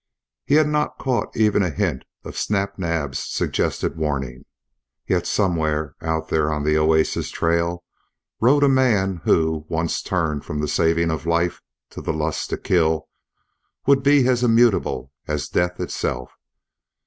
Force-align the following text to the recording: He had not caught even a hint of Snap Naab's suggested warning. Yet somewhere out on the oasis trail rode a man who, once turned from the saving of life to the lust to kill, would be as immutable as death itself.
He 0.45 0.55
had 0.55 0.67
not 0.67 0.97
caught 0.97 1.37
even 1.37 1.61
a 1.61 1.69
hint 1.69 2.05
of 2.23 2.35
Snap 2.35 2.79
Naab's 2.79 3.19
suggested 3.19 3.95
warning. 3.97 4.45
Yet 5.07 5.27
somewhere 5.27 5.93
out 6.01 6.33
on 6.33 6.63
the 6.63 6.75
oasis 6.75 7.29
trail 7.29 7.83
rode 8.39 8.63
a 8.63 8.67
man 8.67 9.17
who, 9.25 9.63
once 9.69 10.01
turned 10.01 10.43
from 10.43 10.59
the 10.59 10.67
saving 10.67 11.11
of 11.11 11.27
life 11.27 11.61
to 11.91 12.01
the 12.01 12.13
lust 12.13 12.49
to 12.49 12.57
kill, 12.57 13.09
would 13.85 14.01
be 14.01 14.27
as 14.27 14.41
immutable 14.43 15.11
as 15.27 15.47
death 15.49 15.79
itself. 15.79 16.31